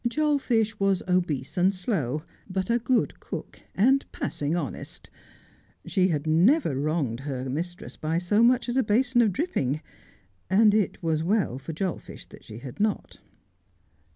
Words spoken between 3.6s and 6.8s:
and passing honest. She had never